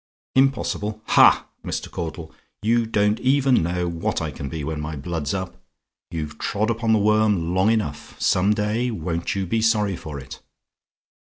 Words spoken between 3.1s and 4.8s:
know even now what I can be